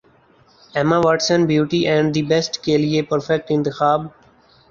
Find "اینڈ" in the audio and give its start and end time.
1.87-2.13